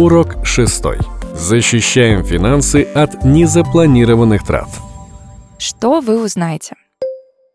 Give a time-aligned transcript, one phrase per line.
[0.00, 0.82] Урок 6.
[1.34, 4.70] Защищаем финансы от незапланированных трат.
[5.58, 6.74] Что вы узнаете?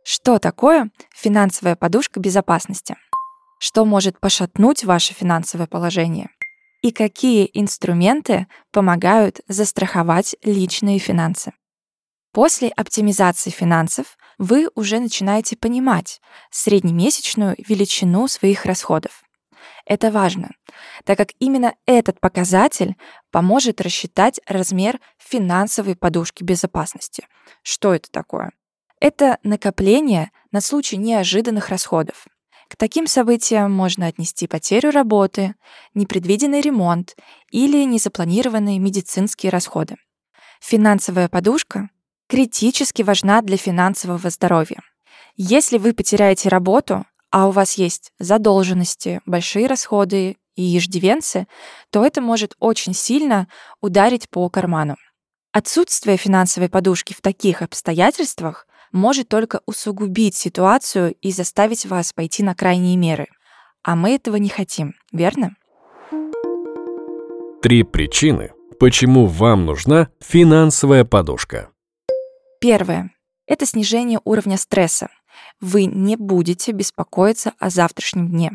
[0.04, 2.98] Что такое финансовая подушка безопасности?
[3.58, 6.30] Что может пошатнуть ваше финансовое положение?
[6.84, 11.52] И какие инструменты помогают застраховать личные финансы?
[12.32, 16.22] После оптимизации финансов вы уже начинаете понимать
[16.52, 19.25] среднемесячную величину своих расходов.
[19.86, 20.52] Это важно,
[21.04, 22.96] так как именно этот показатель
[23.32, 27.28] поможет рассчитать размер финансовой подушки безопасности.
[27.62, 28.52] Что это такое?
[29.00, 32.26] Это накопление на случай неожиданных расходов.
[32.68, 35.54] К таким событиям можно отнести потерю работы,
[35.94, 37.16] непредвиденный ремонт
[37.52, 39.98] или незапланированные медицинские расходы.
[40.62, 41.90] Финансовая подушка
[42.28, 44.80] критически важна для финансового здоровья.
[45.36, 47.06] Если вы потеряете работу,
[47.36, 51.48] а у вас есть задолженности, большие расходы и иждивенцы,
[51.90, 53.50] то это может очень сильно
[53.82, 54.96] ударить по карману.
[55.52, 62.56] Отсутствие финансовой подушки в таких обстоятельствах может только усугубить ситуацию и заставить вас пойти на
[62.56, 63.28] крайние меры.
[63.84, 65.58] А мы этого не хотим, верно?
[67.62, 71.70] Три причины, почему вам нужна финансовая подушка.
[72.62, 73.12] Первое—
[73.46, 75.10] это снижение уровня стресса.
[75.60, 78.52] Вы не будете беспокоиться о завтрашнем дне.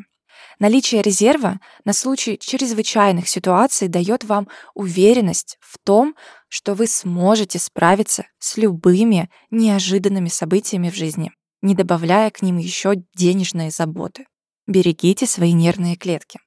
[0.59, 6.15] Наличие резерва на случай чрезвычайных ситуаций дает вам уверенность в том,
[6.49, 12.97] что вы сможете справиться с любыми неожиданными событиями в жизни, не добавляя к ним еще
[13.15, 14.27] денежные заботы.
[14.67, 16.41] Берегите свои нервные клетки.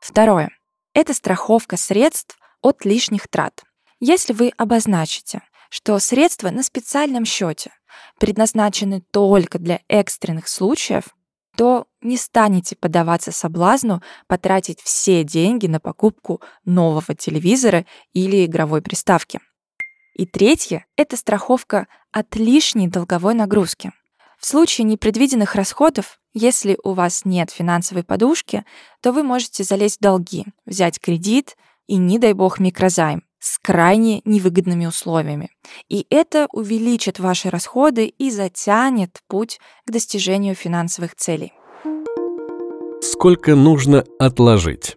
[0.00, 0.50] Второе.
[0.94, 3.62] Это страховка средств от лишних трат.
[4.00, 7.72] Если вы обозначите, что средства на специальном счете
[8.18, 11.14] предназначены только для экстренных случаев,
[11.56, 19.40] то не станете поддаваться соблазну потратить все деньги на покупку нового телевизора или игровой приставки.
[20.14, 23.92] И третье— это страховка от лишней долговой нагрузки.
[24.38, 28.64] В случае непредвиденных расходов, если у вас нет финансовой подушки,
[29.00, 31.56] то вы можете залезть в долги, взять кредит
[31.86, 35.50] и, не дай бог, микрозайм, с крайне невыгодными условиями.
[35.90, 41.52] И это увеличит ваши расходы и затянет путь к достижению финансовых целей.
[43.02, 44.96] Сколько нужно отложить?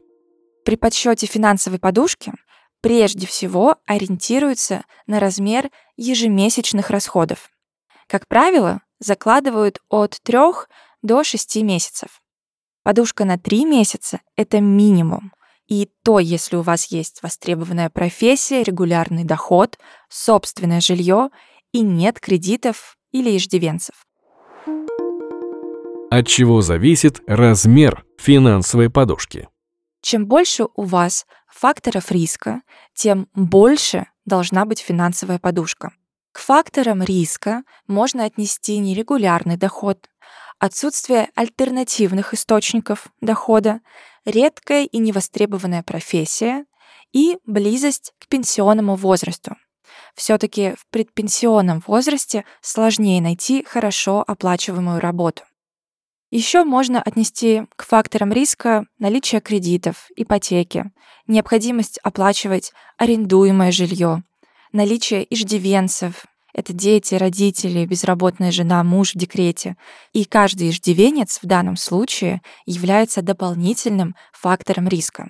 [0.64, 2.32] При подсчете финансовой подушки
[2.80, 7.50] прежде всего ориентируются на размер ежемесячных расходов.
[8.08, 10.38] Как правило, закладывают от 3
[11.02, 12.22] до 6 месяцев.
[12.84, 15.34] Подушка на 3 месяца— это минимум.
[15.68, 19.78] И то, если у вас есть востребованная профессия, регулярный доход,
[20.10, 21.30] собственное жилье
[21.74, 24.06] и нет кредитов или иждивенцев.
[26.10, 29.50] От чего зависит размер финансовой подушки?
[30.02, 32.62] Чем больше у вас факторов риска,
[32.94, 35.92] тем больше должна быть финансовая подушка.
[36.32, 40.08] К факторам риска можно отнести нерегулярный доход,
[40.60, 43.82] отсутствие альтернативных источников дохода,
[44.26, 46.66] редкая и невостребованная профессия
[47.14, 49.56] и близость к пенсионному возрасту.
[50.16, 55.44] Все-таки в предпенсионном возрасте сложнее найти хорошо оплачиваемую работу.
[56.30, 60.92] Еще можно отнести к факторам риска наличие кредитов, ипотеки,
[61.26, 64.24] необходимость оплачивать арендуемое жилье,
[64.74, 66.26] наличие иждивенцев,
[66.58, 69.78] это дети, родители, безработная жена, муж в декрете.
[70.12, 75.30] И каждый иждивенец в данном случае является дополнительным фактором риска.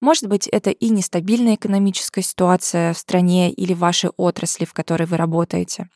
[0.00, 5.08] Может быть, это и нестабильная экономическая ситуация в стране или в вашей отрасли, в которой
[5.08, 5.88] вы работаете.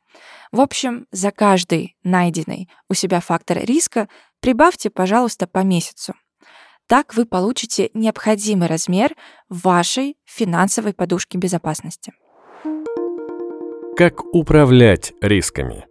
[0.51, 4.09] В общем, за каждый найденный у себя фактор риска
[4.41, 6.15] прибавьте, пожалуйста, по месяцу.
[6.89, 9.15] Так вы получите необходимый размер
[9.49, 12.13] вашей финансовой подушки безопасности.
[13.95, 15.87] Как управлять рисками?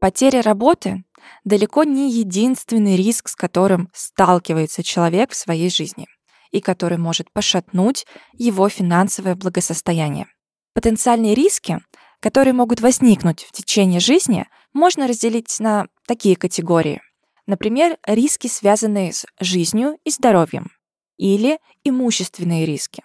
[0.00, 1.04] Потеря работы
[1.44, 6.08] далеко не единственный риск, с которым сталкивается человек в своей жизни
[6.50, 10.26] и который может пошатнуть его финансовое благосостояние.
[10.74, 11.78] Потенциальные риски,
[12.18, 17.00] которые могут возникнуть в течение жизни, можно разделить на такие категории.
[17.46, 20.72] Например, риски, связанные с жизнью и здоровьем,
[21.16, 23.04] или имущественные риски,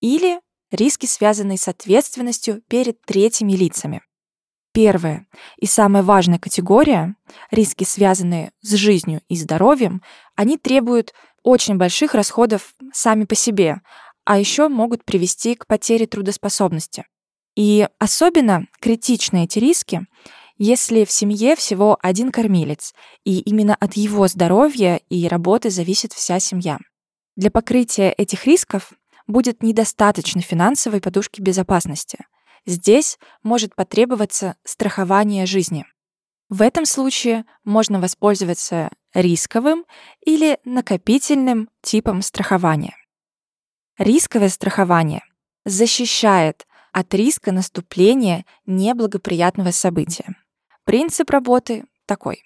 [0.00, 0.40] или
[0.72, 4.02] риски, связанные с ответственностью перед третьими лицами.
[4.72, 5.26] Первая
[5.58, 7.14] и самая важная категория,
[7.50, 10.02] риски, связанные с жизнью и здоровьем,
[10.34, 13.82] они требуют очень больших расходов сами по себе,
[14.24, 17.04] а еще могут привести к потере трудоспособности.
[17.54, 20.06] И особенно критичны эти риски,
[20.56, 26.38] если в семье всего один кормилец, и именно от его здоровья и работы зависит вся
[26.38, 26.78] семья.
[27.36, 28.92] Для покрытия этих рисков
[29.26, 32.24] будет недостаточно финансовой подушки безопасности.
[32.66, 35.84] Здесь может потребоваться страхование жизни.
[36.48, 39.84] В этом случае можно воспользоваться рисковым
[40.24, 42.96] или накопительным типом страхования.
[43.98, 45.22] Рисковое страхование
[45.64, 50.36] защищает от риска наступления неблагоприятного события.
[50.84, 52.42] Принцип работы такой.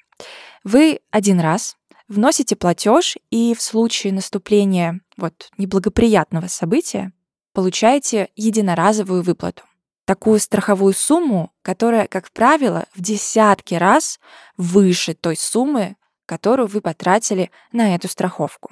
[0.64, 1.76] Вы один раз
[2.08, 7.12] вносите платеж и в случае наступления вот неблагоприятного события
[7.52, 9.62] получаете единоразовую выплату.
[10.04, 14.20] Такую страховую сумму, которая, как правило, в десятки раз
[14.56, 18.70] выше той суммы, которую вы потратили на эту страховку.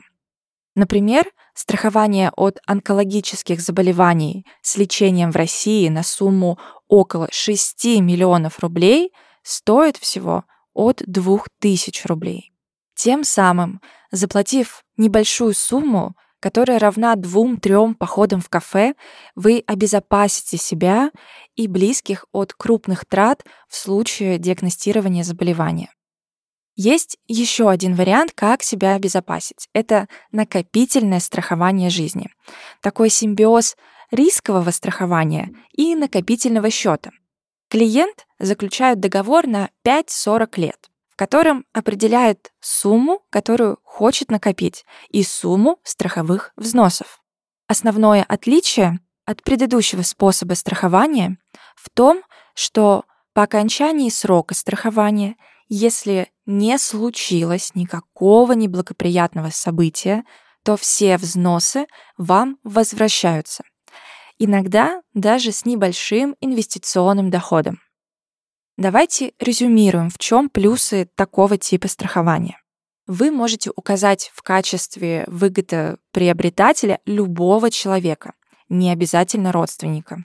[0.76, 6.58] Например, страхование от онкологических заболеваний с лечением в России на сумму
[6.88, 12.53] около 6 миллионов рублей стоит всего от 2000 рублей.
[12.94, 13.80] Тем самым,
[14.10, 18.94] заплатив небольшую сумму, которая равна двум-трем походам в кафе,
[19.34, 21.10] вы обезопасите себя
[21.56, 25.90] и близких от крупных трат в случае диагностирования заболевания.
[26.76, 29.68] Есть еще один вариант, как себя обезопасить.
[29.72, 32.30] Это накопительное страхование жизни.
[32.80, 33.76] Такой симбиоз
[34.10, 37.10] рискового страхования и накопительного счета.
[37.70, 45.78] Клиент заключает договор на 5-40 лет в котором определяет сумму, которую хочет накопить, и сумму
[45.84, 47.20] страховых взносов.
[47.68, 51.38] Основное отличие от предыдущего способа страхования
[51.76, 52.24] в том,
[52.56, 55.36] что по окончании срока страхования,
[55.68, 60.24] если не случилось никакого неблагоприятного события,
[60.64, 61.86] то все взносы
[62.18, 63.62] вам возвращаются.
[64.40, 67.78] Иногда даже с небольшим инвестиционным доходом.
[68.76, 72.60] Давайте резюмируем, в чем плюсы такого типа страхования.
[73.06, 78.34] Вы можете указать в качестве выгодоприобретателя любого человека,
[78.68, 80.24] не обязательно родственника.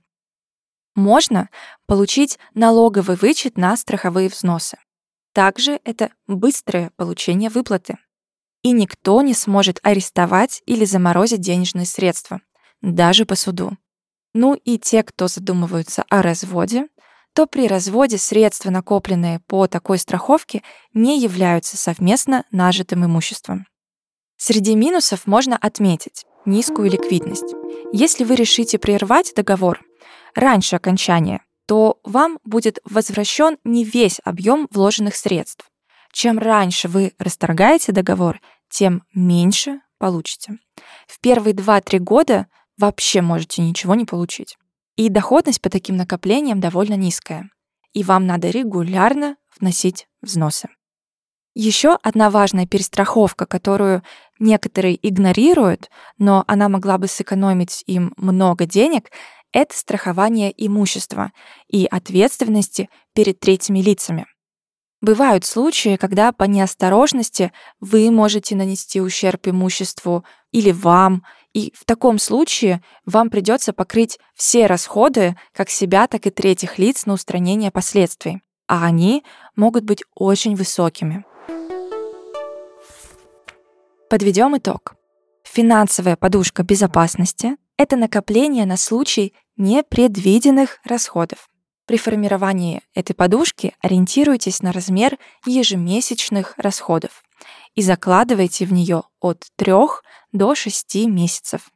[0.96, 1.50] Можно
[1.86, 4.78] получить налоговый вычет на страховые взносы.
[5.34, 7.98] Также это быстрое получение выплаты.
[8.63, 12.42] И никто не сможет арестовать или заморозить денежные средства,
[12.81, 13.78] даже по суду.
[14.34, 16.88] Ну и те, кто задумываются о разводе,
[17.40, 20.62] то при разводе средства, накопленные по такой страховке,
[20.94, 23.66] не являются совместно нажитым имуществом.
[24.36, 27.56] Среди минусов можно отметить низкую ликвидность.
[27.94, 29.80] Если вы решите прервать договор
[30.36, 35.66] раньше окончания, то вам будет возвращен не весь объем вложенных средств.
[36.12, 40.60] Чем раньше вы расторгаете договор, тем меньше получите.
[41.08, 42.48] В первые 2-3 года
[42.78, 44.58] вообще можете ничего не получить.
[45.00, 47.50] И доходность по таким накоплениям довольно низкая.
[47.94, 50.68] И вам надо регулярно вносить взносы.
[51.56, 54.04] Еще одна важная перестраховка, которую
[54.40, 59.10] некоторые игнорируют, но она могла бы сэкономить им много денег,
[59.54, 61.31] это страхование имущества
[61.69, 64.25] и ответственности перед третьими лицами.
[65.00, 71.24] Бывают случаи, когда по неосторожности вы можете нанести ущерб имуществу или вам,
[71.54, 77.06] и в таком случае вам придется покрыть все расходы как себя, так и третьих лиц
[77.06, 79.24] на устранение последствий, а они
[79.56, 81.25] могут быть очень высокими.
[84.10, 84.96] Подведем итог.
[85.44, 91.50] Финансовая подушка безопасности— это накопление на случай непредвиденных расходов.
[91.85, 97.24] При формировании этой подушки ориентируйтесь на размер ежемесячных расходов
[97.76, 99.73] и закладывайте в нее от 3
[100.31, 101.69] до 6 месяцев.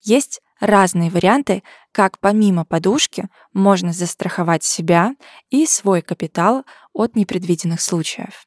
[0.00, 5.14] Есть разные варианты, как помимо подушки можно застраховать себя
[5.48, 8.46] и свой капитал от непредвиденных случаев.